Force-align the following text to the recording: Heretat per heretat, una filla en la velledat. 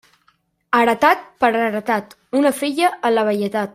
Heretat 0.77 1.21
per 1.45 1.51
heretat, 1.67 2.17
una 2.41 2.53
filla 2.63 2.91
en 3.11 3.17
la 3.19 3.27
velledat. 3.29 3.69